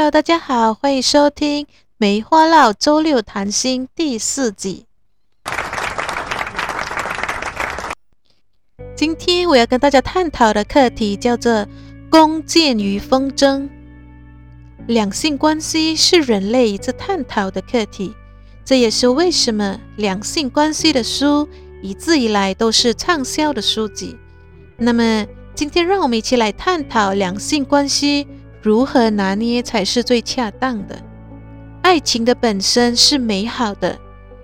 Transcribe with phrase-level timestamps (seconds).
[0.00, 1.66] Hello，大家好，欢迎收听
[1.98, 4.86] 《梅花烙周六谈心》第四集。
[8.96, 11.66] 今天我要跟大家探讨的课题叫做
[12.10, 13.68] “弓箭与风筝”。
[14.88, 18.14] 两性关系是人类一直探讨的课题，
[18.64, 21.46] 这也是为什么两性关系的书
[21.82, 24.16] 一直以来都是畅销的书籍。
[24.78, 28.26] 那么，今天让我们一起来探讨两性关系。
[28.62, 31.02] 如何拿捏才是最恰当的？
[31.82, 33.98] 爱情的本身是美好的，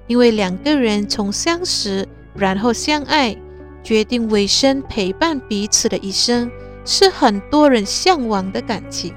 [0.06, 3.36] 因为两个人从相识，然后相爱，
[3.82, 6.50] 决定委身陪伴彼此的一生，
[6.84, 9.12] 是很多人向往的感情。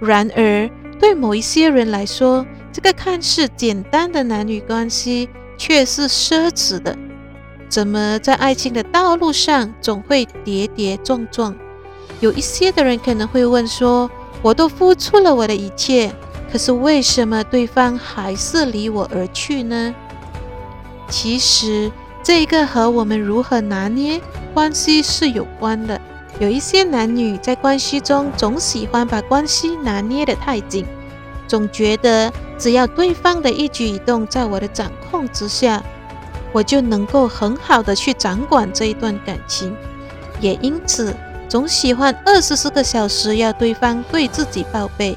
[0.00, 5.28] 然而，对某一些人来说，这个看似简单的男女关系
[5.58, 6.96] 却是奢侈的。
[7.68, 11.54] 怎么在爱情的道路上总会跌跌撞撞？
[12.20, 16.10] 有一些的人可能会问说：“我都付出了我的一切，
[16.50, 19.94] 可是为什么对方还是离我而去呢？”
[21.08, 21.92] 其实，
[22.22, 24.20] 这一个和我们如何拿捏
[24.54, 26.00] 关系是有关的。
[26.38, 30.84] 有一些男女在关系中总喜欢把关系拿捏得太紧，
[31.46, 35.82] 总觉得只要对方的一举一动在我的掌控之下，
[36.52, 39.76] 我就能够很好的去掌管这一段感情，
[40.40, 41.14] 也因此。
[41.48, 45.16] 总喜欢二十四个小时要对方对自己报备，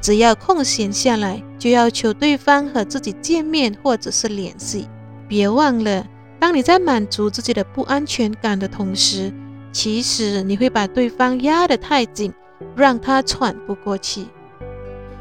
[0.00, 4.88] 只要空闲下来就要求对方和自己见面或者是联系。
[5.26, 6.06] 别忘了，
[6.38, 9.32] 当你在满足自己的不安全感的同时，
[9.72, 12.32] 其实你会把对方压得太紧，
[12.76, 14.28] 让他喘不过气。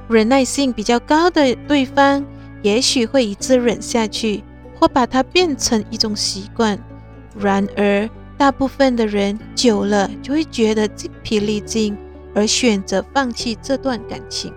[0.10, 2.26] 忍耐性比较高的对方，
[2.62, 4.44] 也许会一直忍下去，
[4.78, 6.78] 或把它变成一种习惯。
[7.40, 8.10] 然而，
[8.42, 11.96] 大部分的人久了就会觉得精疲力尽，
[12.34, 14.52] 而选择放弃这段感情。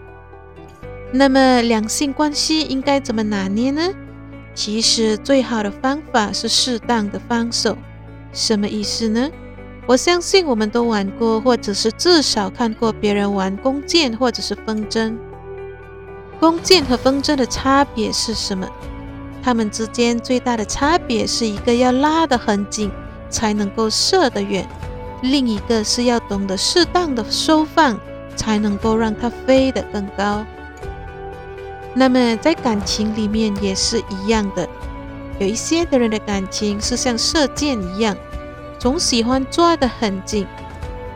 [1.12, 3.82] 那么两性关系应该怎么拿捏呢？
[4.54, 7.76] 其实最好的方法是适当的放手。
[8.32, 9.30] 什么意思呢？
[9.84, 15.14] 我相信我们都玩过，或者是至少看过别人玩弓箭或者是风筝。
[16.40, 18.66] 弓箭和风筝的差别是什么？
[19.42, 22.90] 它们之间最大的差别是一个要拉得很紧。
[23.34, 24.64] 才能够射得远，
[25.22, 27.98] 另一个是要懂得适当的收放，
[28.36, 30.46] 才能够让它飞得更高。
[31.94, 34.68] 那么在感情里面也是一样的，
[35.40, 38.16] 有一些的人的感情是像射箭一样，
[38.78, 40.46] 总喜欢抓得很紧。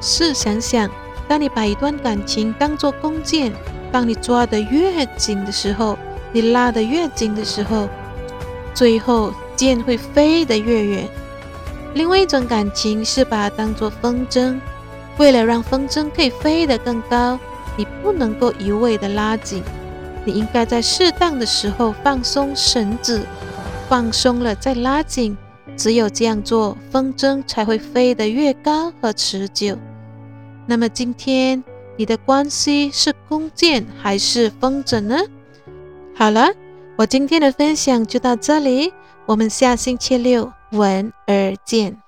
[0.00, 0.90] 试想想，
[1.28, 3.52] 当你把一段感情当作弓箭，
[3.92, 5.96] 当你抓得越紧的时候，
[6.32, 7.88] 你拉得越紧的时候，
[8.74, 11.08] 最后箭会飞得越远。
[11.94, 14.58] 另外一种感情是把它当作风筝，
[15.16, 17.38] 为了让风筝可以飞得更高，
[17.76, 19.62] 你不能够一味的拉紧，
[20.24, 23.22] 你应该在适当的时候放松绳子，
[23.88, 25.36] 放松了再拉紧，
[25.76, 29.76] 只有这样做，风筝才会飞得越高和持久。
[30.66, 31.64] 那么今天
[31.96, 35.16] 你的关系是弓箭还是风筝呢？
[36.14, 36.48] 好了，
[36.96, 38.92] 我今天的分享就到这里，
[39.24, 40.52] 我们下星期六。
[40.70, 42.07] 闻而见。